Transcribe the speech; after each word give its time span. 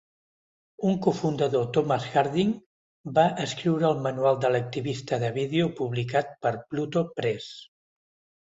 Un 0.91 0.95
cofundador, 1.07 1.67
Thomas 1.75 2.07
Harding, 2.21 2.55
va 3.19 3.25
escriure 3.45 3.87
el 3.91 4.01
manual 4.07 4.41
de 4.47 4.53
l'activista 4.57 5.21
de 5.27 5.31
vídeo 5.39 5.71
publicat 5.83 6.35
per 6.47 6.55
Pluto 6.73 7.09
Press. 7.21 7.55